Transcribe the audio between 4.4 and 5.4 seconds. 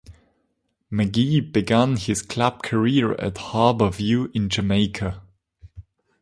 Jamaica.